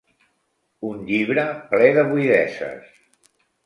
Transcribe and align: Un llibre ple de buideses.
Un 0.89 1.05
llibre 1.11 1.45
ple 1.69 1.93
de 2.01 2.09
buideses. 2.11 2.93